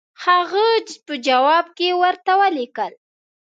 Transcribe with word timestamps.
هغه 0.23 0.67
په 1.05 1.13
جواب 1.27 1.65
کې 1.77 1.87
ورته 2.03 2.31
ولیکل. 2.41 2.93